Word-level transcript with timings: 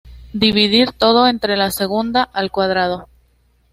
Dividir 0.33 0.93
todo 0.93 1.27
entre 1.27 1.55
la 1.57 1.69
segunda 1.69 2.23
al 2.23 2.49
cuadrado. 2.49 3.07